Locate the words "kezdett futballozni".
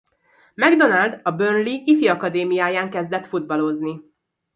2.89-4.01